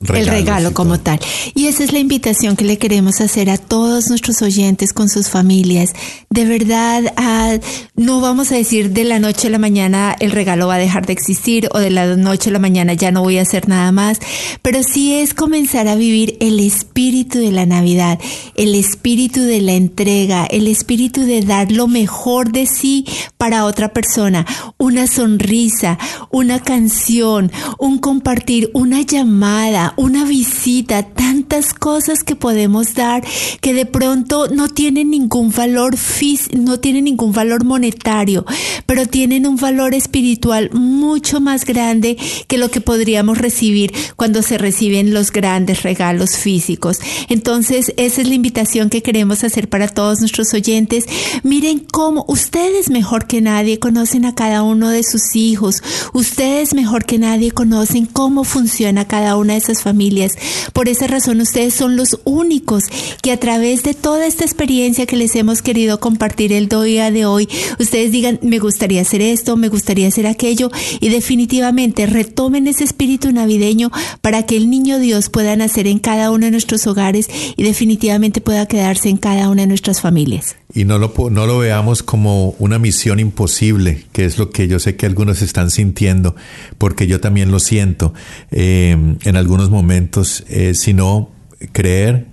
[0.01, 1.19] el regalo como tal.
[1.53, 5.29] Y esa es la invitación que le queremos hacer a todos nuestros oyentes con sus
[5.29, 5.93] familias.
[6.29, 7.57] De verdad, ah,
[7.95, 11.05] no vamos a decir de la noche a la mañana el regalo va a dejar
[11.05, 13.91] de existir o de la noche a la mañana ya no voy a hacer nada
[13.93, 14.19] más,
[14.61, 18.19] pero sí es comenzar a vivir el espíritu de la Navidad,
[18.55, 23.05] el espíritu de la entrega, el espíritu de dar lo mejor de sí
[23.37, 24.45] para otra persona,
[24.77, 25.97] una sonrisa,
[26.31, 33.23] una canción, un compartir, una llamada, una visita, tantas cosas que podemos dar
[33.61, 38.45] que de pronto no tienen ningún valor fís no tienen ningún valor monetario,
[38.85, 42.17] pero tienen un valor espiritual mucho más grande
[42.47, 46.99] que lo que podríamos recibir cuando se reciben los grandes regalos físicos.
[47.29, 51.05] Entonces, esa es la invitación que queremos hacer para todos nuestros oyentes.
[51.43, 55.81] Miren cómo ustedes mejor que nadie conocen a cada uno de sus hijos.
[56.13, 60.33] Ustedes mejor que nadie conocen cómo funciona cada una de esas familias.
[60.73, 62.83] Por esa razón, ustedes son los únicos
[63.21, 67.25] que a través de toda esta experiencia que les hemos querido compartir el día de
[67.25, 67.47] hoy,
[67.79, 70.69] ustedes digan, me gustaría hacer esto, me gustaría hacer aquello
[70.99, 76.31] y definitivamente retomen ese espíritu navideño para que el niño Dios pueda nacer en cada
[76.31, 80.55] uno de nuestros hogares y definitivamente pueda quedarse en cada una de nuestras familias.
[80.75, 84.77] Y no lo, no lo veamos como una misión imposible, que es lo que yo
[84.77, 86.35] sé que algunos están sintiendo,
[86.77, 88.13] porque yo también lo siento
[88.51, 88.91] eh,
[89.23, 91.31] en algunos momentos, eh, sino
[91.71, 92.27] creer,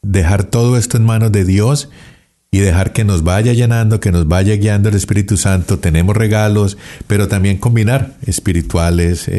[0.00, 1.90] dejar todo esto en manos de Dios
[2.54, 5.80] y dejar que nos vaya llenando, que nos vaya guiando el Espíritu Santo.
[5.80, 6.78] Tenemos regalos,
[7.08, 9.32] pero también combinar espirituales, eh,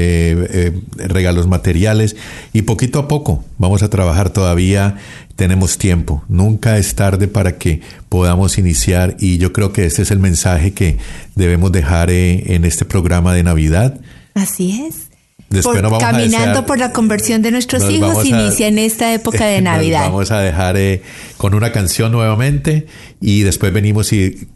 [0.49, 2.17] eh, regalos materiales
[2.51, 4.97] y poquito a poco vamos a trabajar todavía.
[5.37, 10.11] Tenemos tiempo, nunca es tarde para que podamos iniciar y yo creo que este es
[10.11, 10.97] el mensaje que
[11.35, 13.97] debemos dejar eh, en este programa de Navidad.
[14.33, 15.04] Así es.
[15.49, 18.67] Después Por- nos vamos a caminando desear- por la conversión de nuestros hijos a- inicia
[18.67, 20.01] en esta época de Nos Navidad.
[20.01, 21.01] vamos a dejar eh,
[21.37, 22.87] con una canción nuevamente
[23.21, 24.47] y después venimos y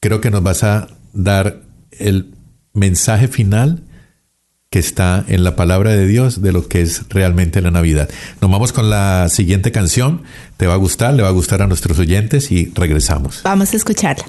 [0.00, 1.60] creo que nos vas a dar
[1.98, 2.34] el
[2.72, 3.82] mensaje final
[4.70, 8.08] que está en la palabra de Dios de lo que es realmente la Navidad.
[8.40, 10.22] Nos vamos con la siguiente canción.
[10.56, 13.42] Te va a gustar, le va a gustar a nuestros oyentes y regresamos.
[13.44, 14.24] Vamos a escucharla.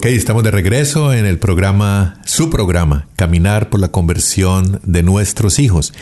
[0.00, 5.58] Ok, estamos de regreso en el programa, su programa, Caminar por la conversión de nuestros
[5.58, 5.92] hijos.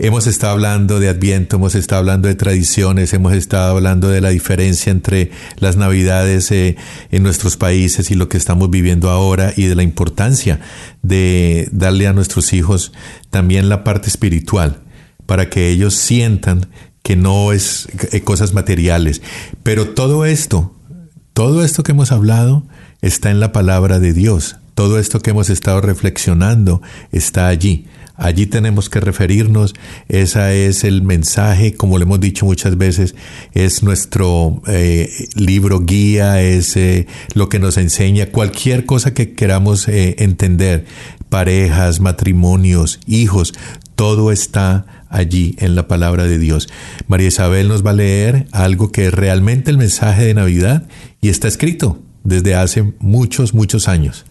[0.00, 4.30] Hemos estado hablando de Adviento, hemos estado hablando de tradiciones, hemos estado hablando de la
[4.30, 6.74] diferencia entre las Navidades eh,
[7.12, 10.58] en nuestros países y lo que estamos viviendo ahora y de la importancia
[11.02, 12.92] de darle a nuestros hijos
[13.30, 14.80] también la parte espiritual
[15.26, 16.66] para que ellos sientan
[17.04, 19.22] que no es eh, cosas materiales.
[19.62, 20.74] Pero todo esto,
[21.34, 22.66] todo esto que hemos hablado,
[23.04, 24.56] está en la palabra de Dios.
[24.74, 26.80] Todo esto que hemos estado reflexionando
[27.12, 27.86] está allí.
[28.16, 29.74] Allí tenemos que referirnos.
[30.08, 33.14] Ese es el mensaje, como le hemos dicho muchas veces,
[33.52, 39.86] es nuestro eh, libro guía, es eh, lo que nos enseña cualquier cosa que queramos
[39.86, 40.86] eh, entender.
[41.28, 43.52] Parejas, matrimonios, hijos,
[43.96, 46.68] todo está allí en la palabra de Dios.
[47.06, 50.84] María Isabel nos va a leer algo que es realmente el mensaje de Navidad
[51.20, 54.24] y está escrito desde hace muchos, muchos años.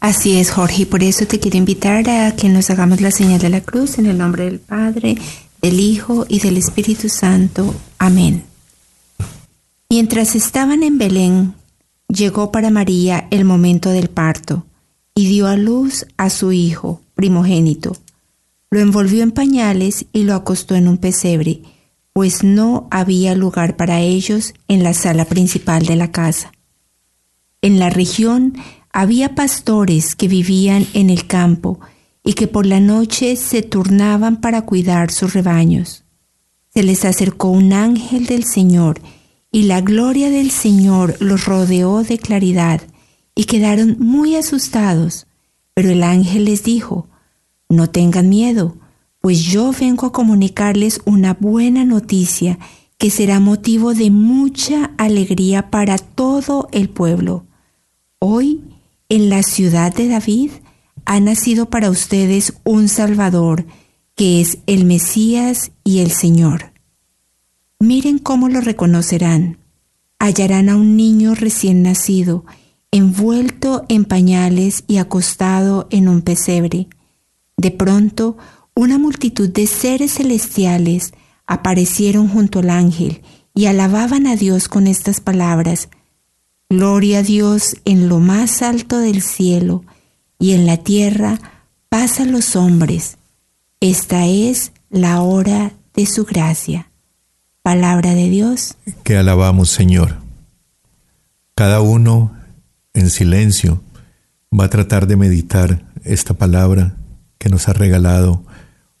[0.00, 3.38] Así es, Jorge, y por eso te quiero invitar a que nos hagamos la señal
[3.40, 5.16] de la cruz en el nombre del Padre,
[5.60, 7.74] del Hijo y del Espíritu Santo.
[7.98, 8.44] Amén.
[9.88, 11.54] Mientras estaban en Belén,
[12.08, 14.64] llegó para María el momento del parto
[15.14, 17.96] y dio a luz a su hijo primogénito.
[18.70, 21.60] Lo envolvió en pañales y lo acostó en un pesebre,
[22.12, 26.52] pues no había lugar para ellos en la sala principal de la casa.
[27.64, 28.54] En la región
[28.92, 31.78] había pastores que vivían en el campo
[32.24, 36.04] y que por la noche se turnaban para cuidar sus rebaños.
[36.74, 39.00] Se les acercó un ángel del Señor
[39.52, 42.80] y la gloria del Señor los rodeó de claridad
[43.36, 45.28] y quedaron muy asustados.
[45.72, 47.06] Pero el ángel les dijo,
[47.68, 48.76] no tengan miedo,
[49.20, 52.58] pues yo vengo a comunicarles una buena noticia
[52.98, 57.46] que será motivo de mucha alegría para todo el pueblo.
[58.24, 58.60] Hoy,
[59.08, 60.52] en la ciudad de David,
[61.06, 63.66] ha nacido para ustedes un Salvador,
[64.14, 66.72] que es el Mesías y el Señor.
[67.80, 69.58] Miren cómo lo reconocerán.
[70.20, 72.44] Hallarán a un niño recién nacido,
[72.92, 76.86] envuelto en pañales y acostado en un pesebre.
[77.56, 78.36] De pronto,
[78.76, 81.12] una multitud de seres celestiales
[81.48, 83.20] aparecieron junto al ángel
[83.52, 85.88] y alababan a Dios con estas palabras.
[86.72, 89.84] Gloria a Dios en lo más alto del cielo
[90.38, 91.38] y en la tierra
[91.90, 93.18] paz a los hombres.
[93.80, 96.90] Esta es la hora de su gracia.
[97.60, 98.78] Palabra de Dios.
[99.04, 100.16] Que alabamos, Señor.
[101.54, 102.34] Cada uno
[102.94, 103.82] en silencio
[104.58, 106.96] va a tratar de meditar esta palabra
[107.36, 108.44] que nos ha regalado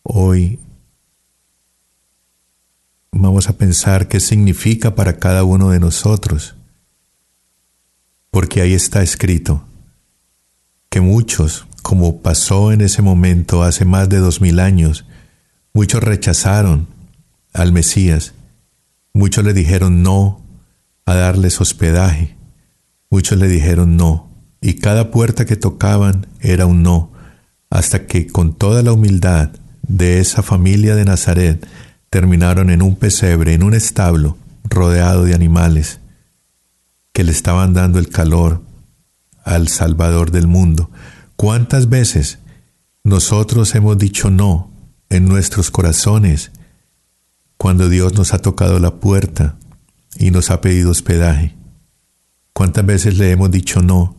[0.02, 0.58] hoy.
[3.12, 6.54] Vamos a pensar qué significa para cada uno de nosotros
[8.32, 9.62] porque ahí está escrito
[10.88, 15.04] que muchos, como pasó en ese momento hace más de dos mil años,
[15.74, 16.88] muchos rechazaron
[17.52, 18.32] al Mesías,
[19.12, 20.40] muchos le dijeron no
[21.04, 22.34] a darles hospedaje,
[23.10, 24.30] muchos le dijeron no,
[24.62, 27.12] y cada puerta que tocaban era un no,
[27.68, 29.50] hasta que con toda la humildad
[29.86, 31.66] de esa familia de Nazaret
[32.08, 36.00] terminaron en un pesebre, en un establo, rodeado de animales,
[37.12, 38.62] que le estaban dando el calor
[39.44, 40.90] al Salvador del mundo.
[41.36, 42.38] ¿Cuántas veces
[43.04, 44.70] nosotros hemos dicho no
[45.10, 46.52] en nuestros corazones
[47.56, 49.56] cuando Dios nos ha tocado la puerta
[50.16, 51.56] y nos ha pedido hospedaje?
[52.52, 54.16] ¿Cuántas veces le hemos dicho no?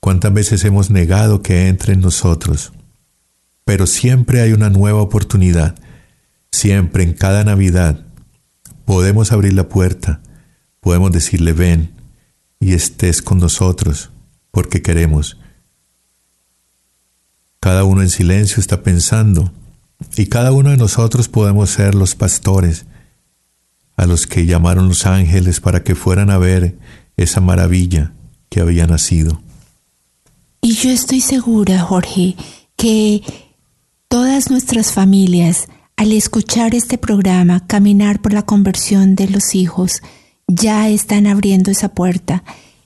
[0.00, 2.72] ¿Cuántas veces hemos negado que entre en nosotros?
[3.64, 5.74] Pero siempre hay una nueva oportunidad.
[6.52, 8.06] Siempre en cada Navidad
[8.84, 10.20] podemos abrir la puerta,
[10.80, 11.95] podemos decirle ven,
[12.60, 14.10] y estés con nosotros,
[14.50, 15.38] porque queremos.
[17.60, 19.52] Cada uno en silencio está pensando,
[20.16, 22.86] y cada uno de nosotros podemos ser los pastores
[23.96, 26.78] a los que llamaron los ángeles para que fueran a ver
[27.16, 28.12] esa maravilla
[28.50, 29.40] que había nacido.
[30.60, 32.36] Y yo estoy segura, Jorge,
[32.76, 33.22] que
[34.08, 40.02] todas nuestras familias, al escuchar este programa, caminar por la conversión de los hijos,
[40.48, 42.44] ya están abriendo esa puerta,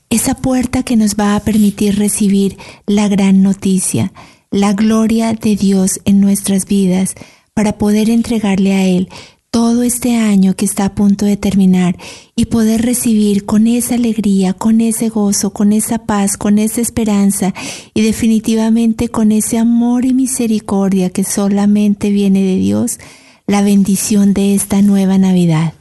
[0.09, 4.11] esa puerta que nos va a permitir recibir la gran noticia,
[4.49, 7.15] la gloria de Dios en nuestras vidas,
[7.53, 9.09] para poder entregarle a Él
[9.51, 11.97] todo este año que está a punto de terminar
[12.35, 17.53] y poder recibir con esa alegría, con ese gozo, con esa paz, con esa esperanza
[17.93, 22.97] y definitivamente con ese amor y misericordia que solamente viene de Dios,
[23.45, 25.73] la bendición de esta nueva Navidad.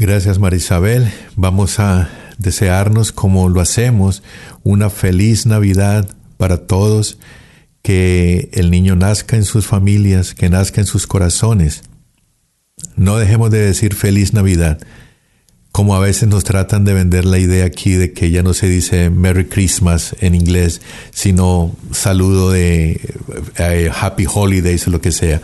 [0.00, 1.12] Gracias Marisabel.
[1.36, 4.22] Vamos a desearnos como lo hacemos
[4.62, 7.18] una feliz Navidad para todos,
[7.82, 11.82] que el niño nazca en sus familias, que nazca en sus corazones.
[12.96, 14.80] No dejemos de decir feliz Navidad,
[15.70, 18.68] como a veces nos tratan de vender la idea aquí de que ya no se
[18.70, 20.80] dice Merry Christmas en inglés,
[21.10, 22.98] sino saludo de
[23.58, 25.42] eh, Happy Holidays o lo que sea.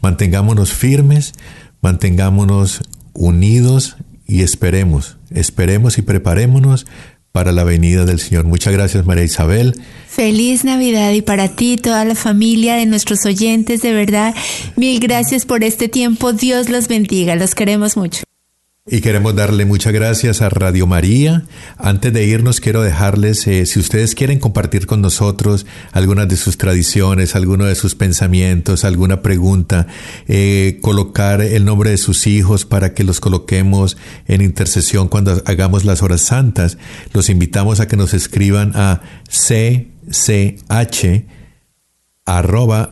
[0.00, 1.34] Mantengámonos firmes,
[1.82, 2.80] mantengámonos
[3.18, 3.96] unidos
[4.26, 6.86] y esperemos, esperemos y preparémonos
[7.32, 8.44] para la venida del Señor.
[8.44, 9.74] Muchas gracias María Isabel.
[10.08, 14.34] Feliz Navidad y para ti, toda la familia de nuestros oyentes, de verdad,
[14.76, 16.32] mil gracias por este tiempo.
[16.32, 18.27] Dios los bendiga, los queremos mucho.
[18.90, 21.44] Y queremos darle muchas gracias a Radio María.
[21.76, 26.56] Antes de irnos, quiero dejarles, eh, si ustedes quieren compartir con nosotros algunas de sus
[26.56, 29.88] tradiciones, alguno de sus pensamientos, alguna pregunta,
[30.26, 35.84] eh, colocar el nombre de sus hijos para que los coloquemos en intercesión cuando hagamos
[35.84, 36.78] las horas santas,
[37.12, 41.26] los invitamos a que nos escriban a cch
[42.24, 42.88] arroba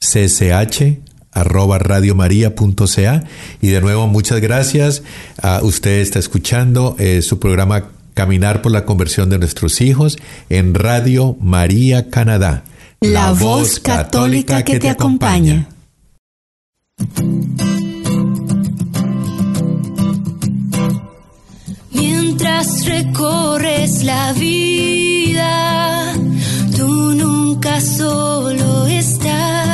[0.00, 1.04] cch
[1.34, 3.24] arroba radiomaria.ca
[3.60, 5.02] y de nuevo muchas gracias.
[5.42, 10.18] a usted está escuchando eh, su programa Caminar por la conversión de nuestros hijos
[10.48, 12.62] en Radio María Canadá.
[13.00, 15.68] La, voz católica, que, te acompaña.
[21.92, 26.14] Mientras recorres la vida,
[26.76, 29.73] tú nunca solo estás.